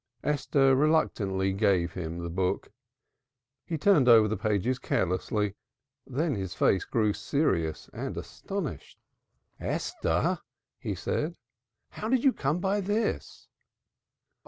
[0.23, 2.71] Esther reluctantly gave him the book.
[3.67, 5.53] He turned over the pages carelessly,
[6.07, 8.97] then his face grew serious and astonished.
[9.59, 10.39] "Esther!"
[10.79, 11.35] he said,
[11.89, 13.47] "how did you come by this?"